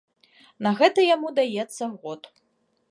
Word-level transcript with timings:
На 0.67 0.71
гэта 0.79 0.99
яму 1.15 1.31
даецца 1.41 1.93
год. 2.07 2.21